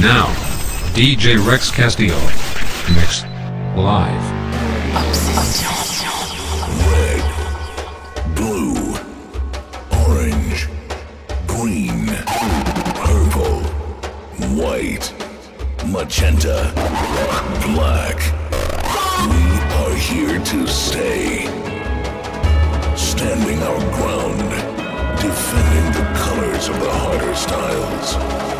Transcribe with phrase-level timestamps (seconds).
[0.00, 0.28] Now,
[0.94, 2.14] DJ Rex Castillo.
[2.94, 3.24] Mix.
[3.74, 4.24] Live.
[6.86, 8.36] Red.
[8.36, 8.94] Blue.
[10.06, 10.68] Orange.
[11.48, 12.06] Green.
[12.94, 13.60] Purple.
[14.54, 15.12] White.
[15.88, 16.70] Magenta.
[17.66, 18.18] Black.
[19.26, 21.46] We are here to stay.
[22.96, 24.48] Standing our ground.
[25.20, 28.57] Defending the colors of the harder styles.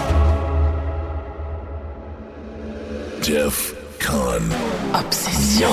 [3.29, 4.43] Jeff Kahn.
[4.95, 5.69] Obsession.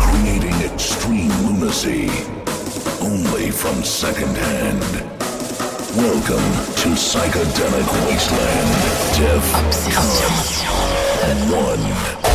[0.00, 2.08] Creating extreme lunacy
[3.02, 4.80] only from secondhand.
[5.94, 6.48] Welcome
[6.80, 8.70] to Psychedelic Wasteland,
[9.14, 9.92] Jeff Obsession.
[10.64, 12.22] Kahn.
[12.22, 12.25] One.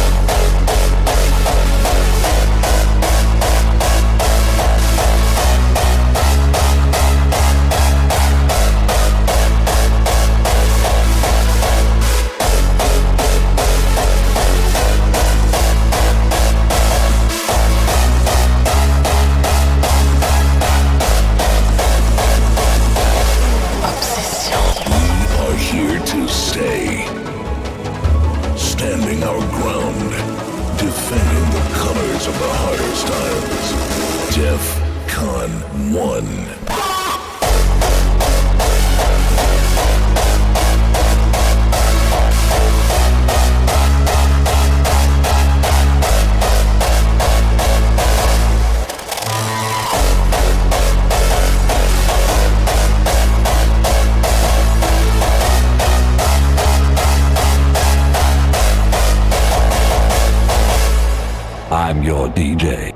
[62.42, 62.91] DJ.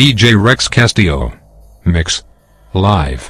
[0.00, 1.30] DJ Rex Castillo.
[1.84, 2.24] Mix.
[2.72, 3.29] Live.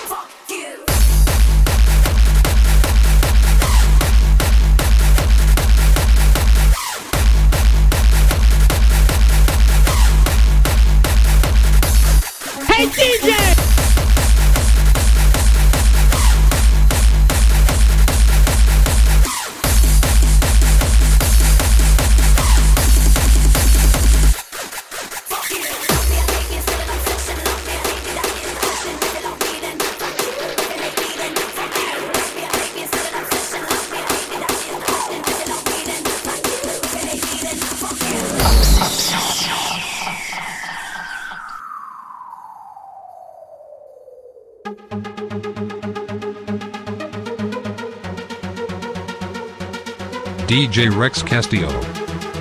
[50.71, 51.67] DJ Rex Castillo.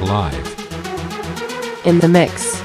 [0.06, 1.85] Live.
[1.85, 2.60] In the mix.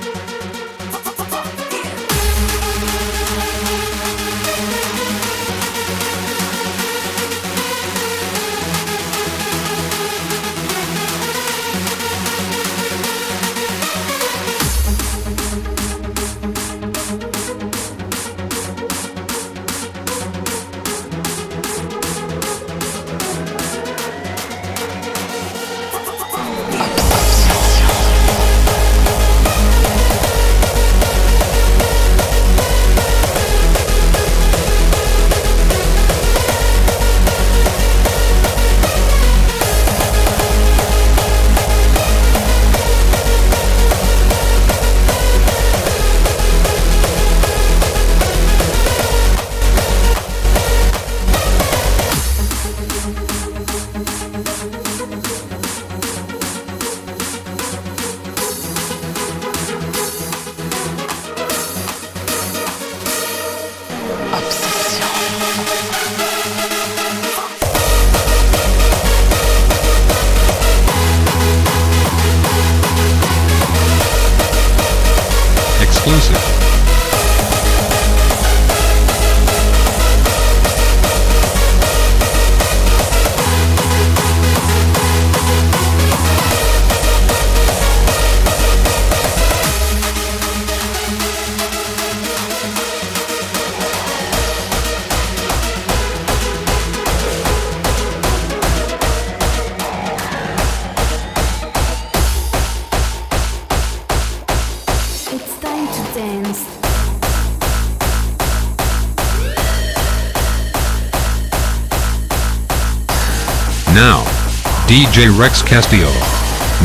[115.16, 116.12] Now, DJ Rex Castillo.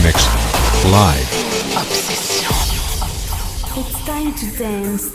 [0.04, 0.26] Mix.
[0.84, 1.28] Live.
[1.76, 2.54] Obsession.
[3.76, 5.10] It's time to dance.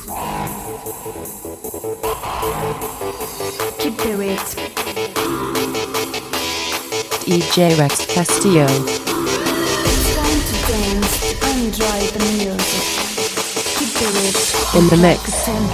[3.79, 4.45] Keep the rhythm.
[7.23, 8.65] DJ Rex Castillo.
[8.65, 11.13] It's time to dance.
[11.55, 12.85] Enjoy the music.
[13.77, 14.77] Keep the rhythm.
[14.77, 15.64] In the mix.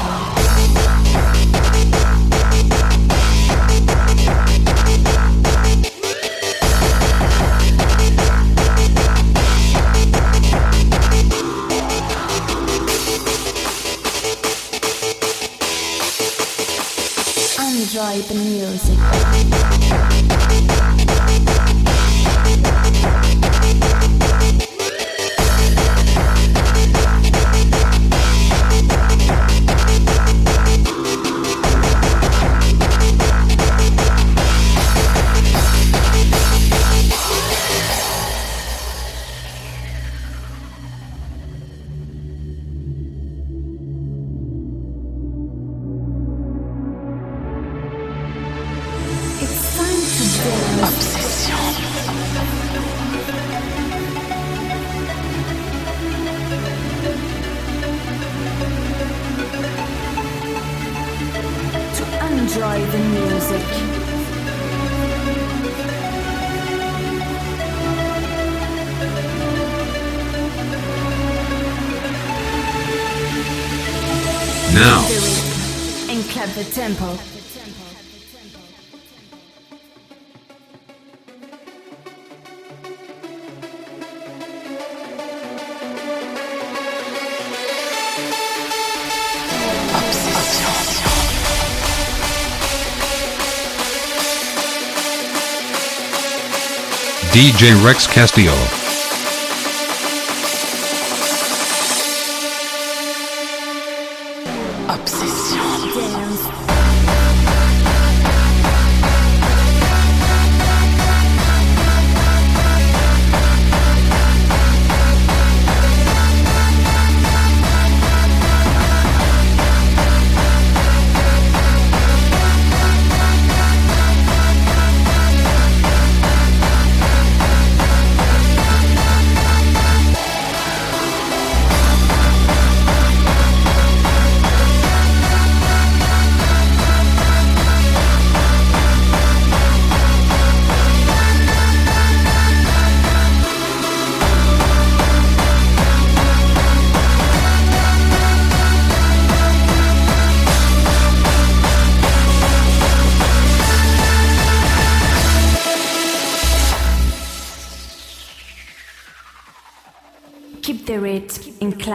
[97.62, 98.81] DJ Rex Castillo.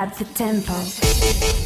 [0.07, 1.66] Clap the tempo.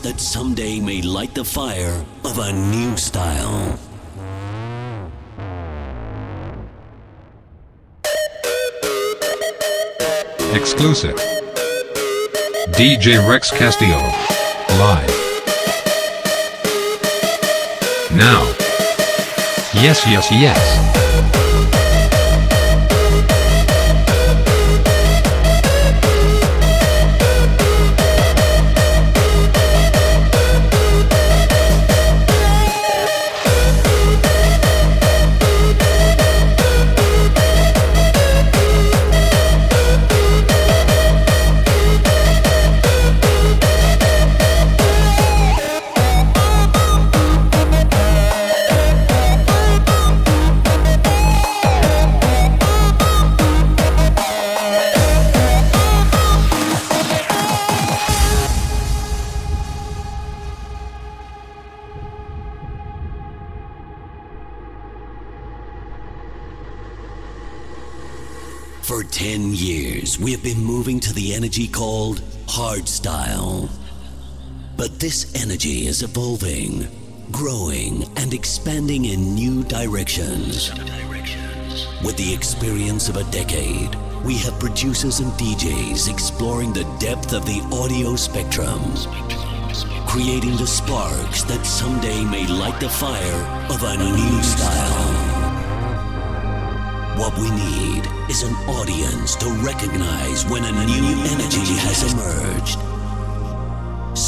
[0.00, 3.78] That someday may light the fire of a new style.
[10.54, 11.16] Exclusive.
[12.72, 13.98] DJ Rex Castillo.
[14.78, 15.10] Live.
[18.14, 18.42] Now.
[19.74, 20.87] Yes, yes, yes.
[75.58, 76.86] Energy is evolving,
[77.32, 80.70] growing, and expanding in new directions.
[82.04, 83.92] With the experience of a decade,
[84.24, 88.78] we have producers and DJs exploring the depth of the audio spectrum,
[90.06, 95.10] creating the sparks that someday may light the fire of a new style.
[97.18, 102.97] What we need is an audience to recognize when a new energy has emerged.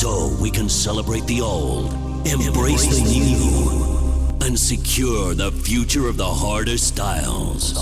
[0.00, 1.92] So we can celebrate the old,
[2.26, 7.74] embrace the new, and secure the future of the harder styles.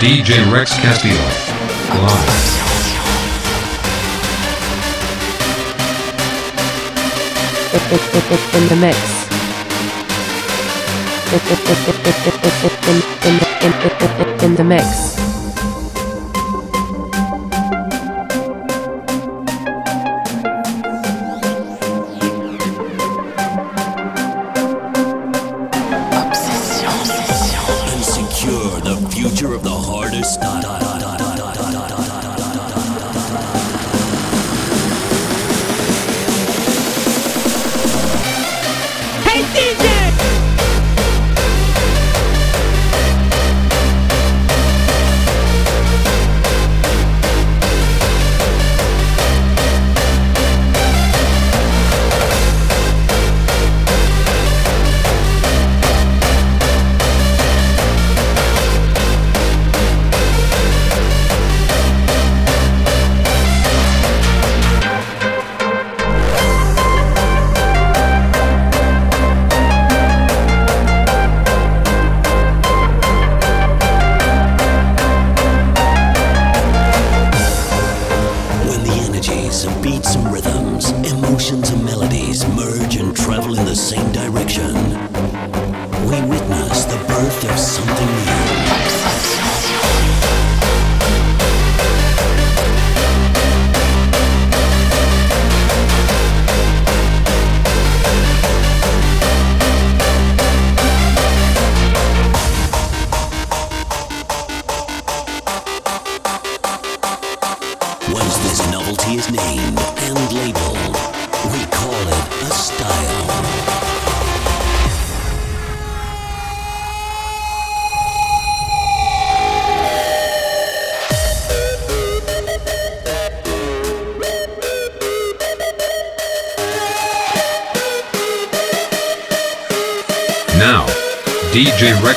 [0.00, 1.14] DJ Rex Castillo.
[2.06, 2.38] Live.
[8.54, 9.27] in the mix.
[14.40, 15.17] In the mix.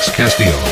[0.09, 0.70] Castillo.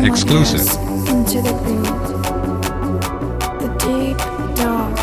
[0.00, 0.60] Exclusive.
[1.08, 1.92] Into the beat.
[3.58, 4.18] The deep,
[4.54, 4.94] dark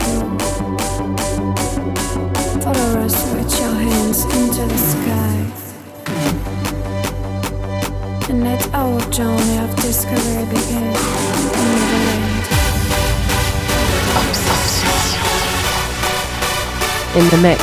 [0.00, 0.28] blue.
[2.62, 5.36] Follow us with your hands into the sky.
[8.30, 10.82] And let our journey of discovery begin.
[10.82, 12.44] in Neverland.
[14.16, 15.26] Obsession.
[17.20, 17.62] In the mix.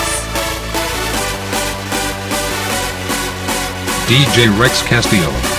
[4.07, 5.50] DJ Rex Castillo.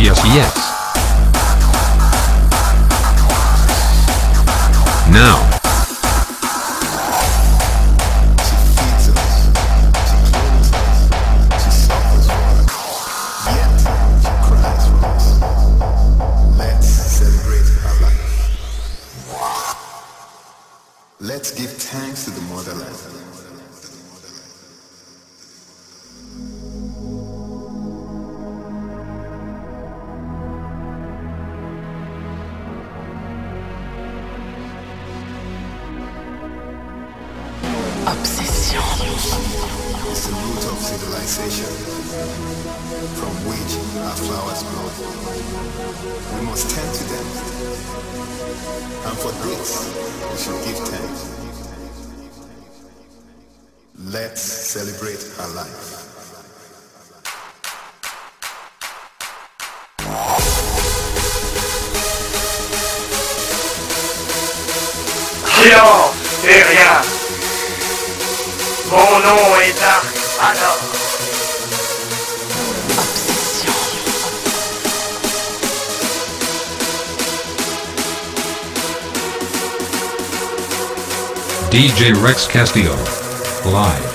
[0.00, 0.54] Yes, yes.
[5.10, 5.47] Now,
[82.20, 82.96] Rex Castillo.
[83.70, 84.07] Live.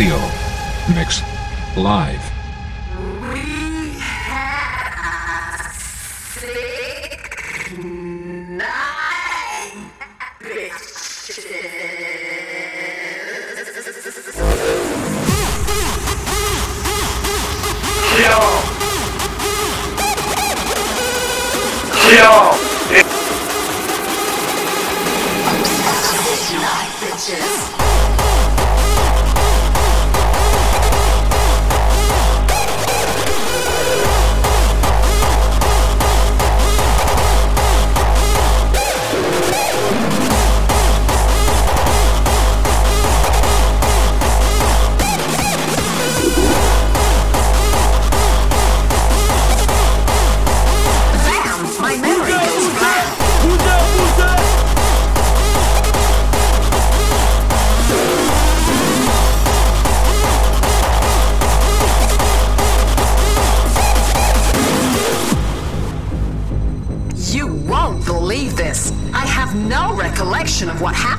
[0.00, 0.29] Rex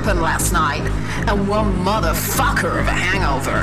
[0.01, 0.81] happened last night,
[1.29, 3.61] and one motherfucker of a hangover.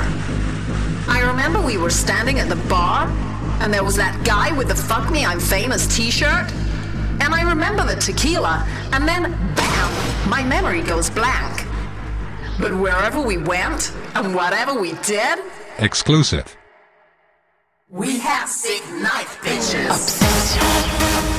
[1.11, 3.07] I remember we were standing at the bar,
[3.59, 6.49] and there was that guy with the Fuck Me I'm Famous t shirt.
[7.19, 9.23] And I remember the tequila, and then
[9.55, 11.65] bam, my memory goes blank.
[12.57, 15.39] But wherever we went, and whatever we did,
[15.77, 16.55] Exclusive.
[17.89, 19.89] we have sick night, bitches.
[19.89, 21.38] Obsession.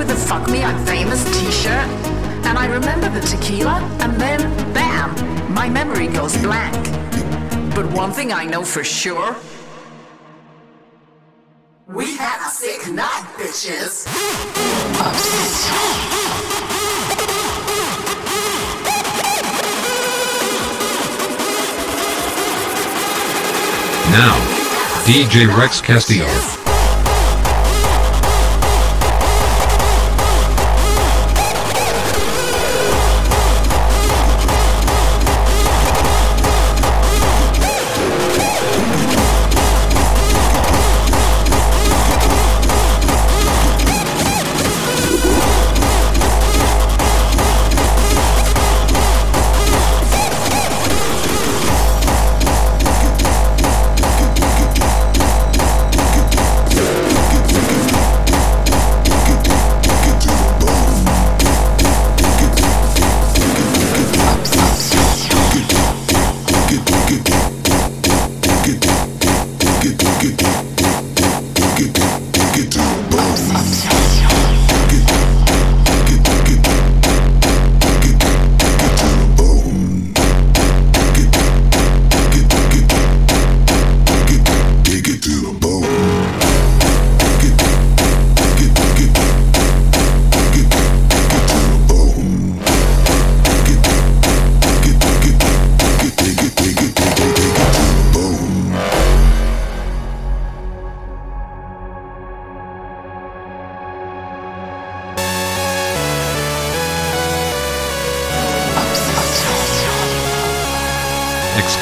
[0.00, 1.86] with the Fuck Me I'm Famous t shirt.
[2.46, 4.40] And I remember the tequila, and then
[4.72, 5.10] bam,
[5.52, 6.74] my memory goes blank.
[7.74, 9.36] But one thing I know for sure
[11.86, 14.06] we had a sick night, bitches.
[24.10, 24.34] Now,
[25.04, 26.59] DJ Rex Castillo.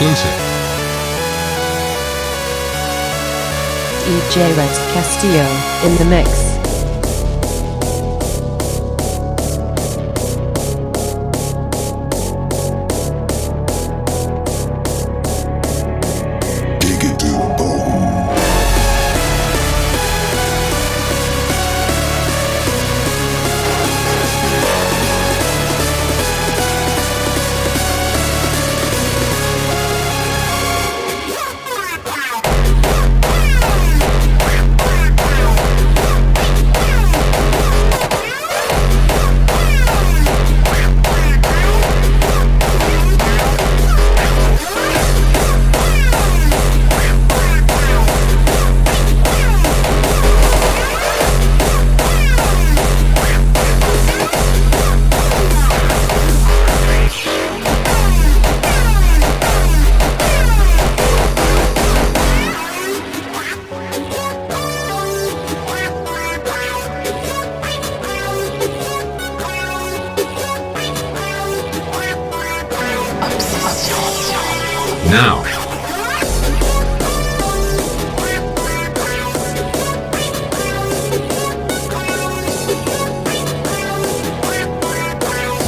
[0.01, 0.31] Exclusive.
[4.07, 5.45] DJ Rex Castillo
[5.85, 6.48] in the mix.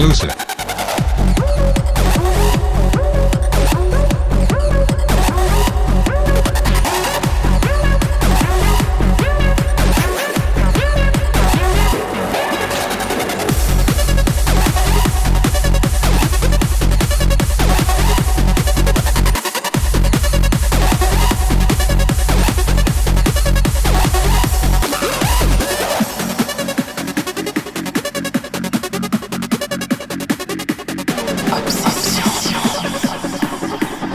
[0.00, 0.47] Exclusive.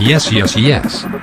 [0.05, 1.22] Yes, yes, yes.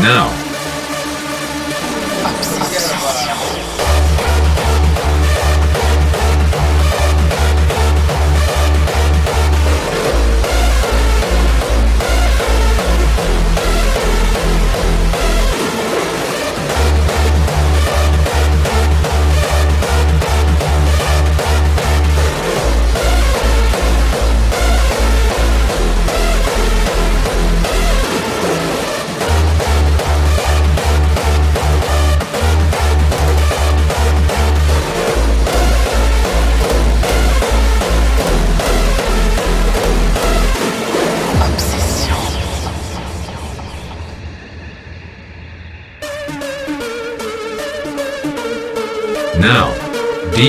[0.00, 0.49] now.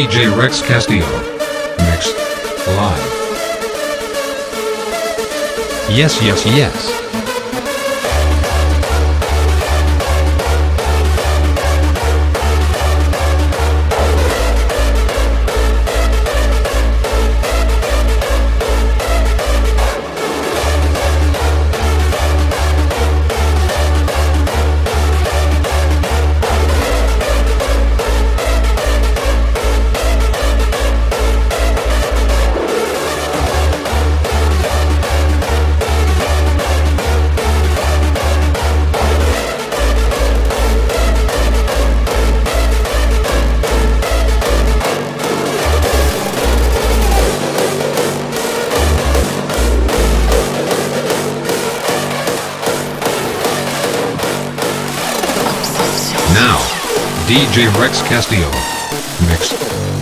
[0.02, 1.06] DJ Rex Castillo.
[1.78, 2.18] Mixed
[2.66, 3.06] live.
[5.92, 7.11] Yes, yes, yes.
[57.32, 58.52] DJ Rex Castillo.
[59.26, 59.58] Mixed.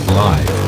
[0.08, 0.59] Live.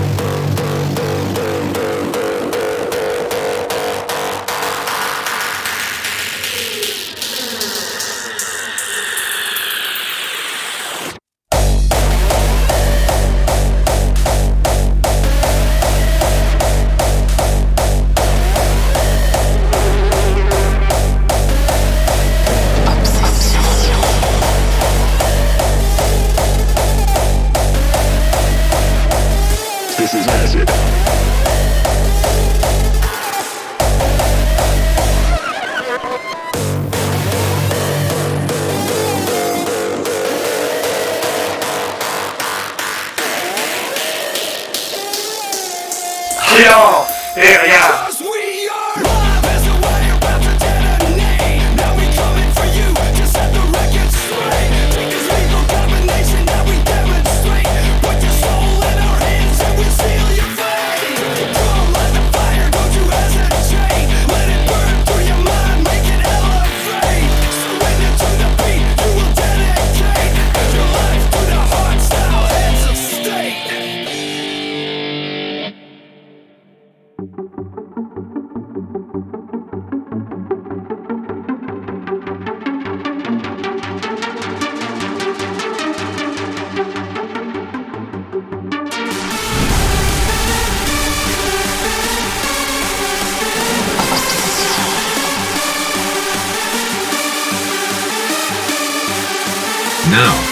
[100.13, 100.52] now.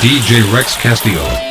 [0.00, 1.47] DJ Rex Castillo.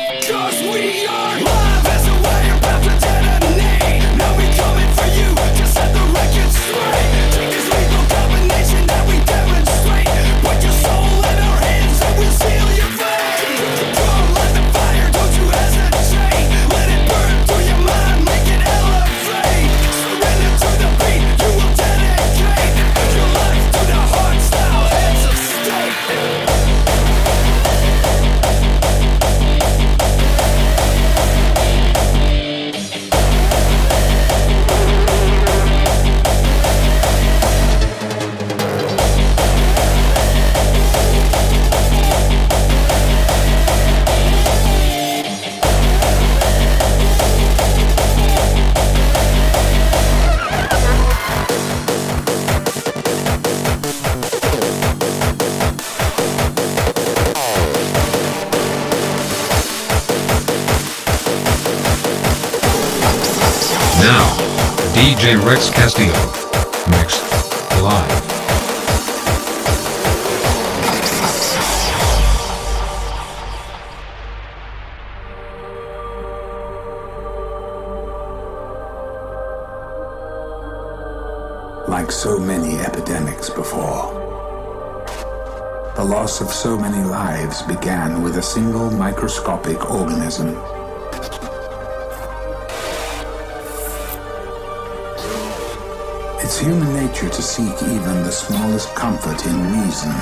[97.26, 100.12] to seek even the smallest comfort in reason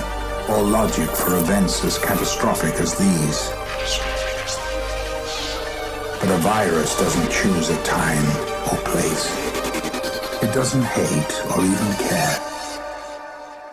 [0.49, 3.51] or logic for events as catastrophic as these.
[6.21, 8.25] But a virus doesn't choose a time
[8.73, 9.31] or place.
[10.43, 12.39] It doesn't hate or even care.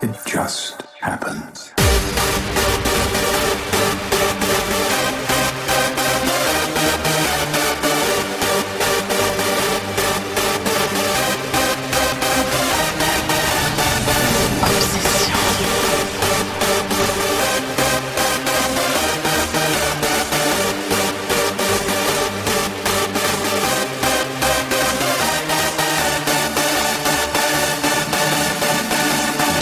[0.02, 1.83] It just happens.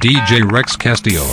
[0.00, 1.26] DJ Rex Castillo.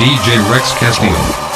[0.00, 1.49] DJ Rex Castillo.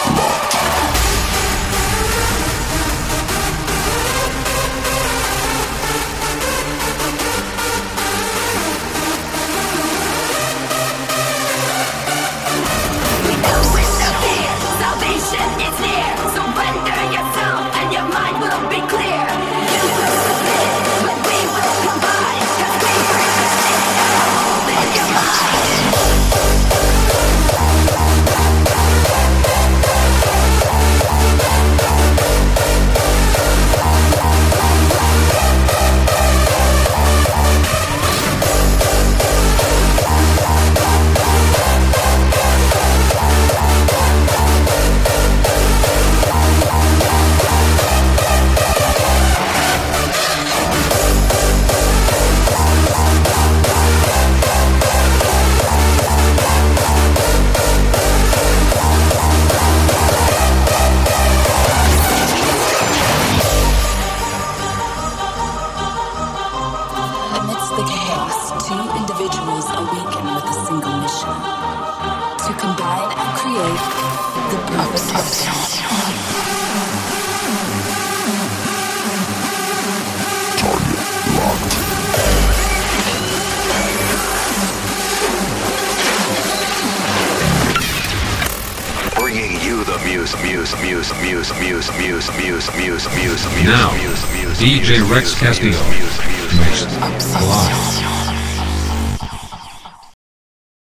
[95.15, 96.04] Rex Castillo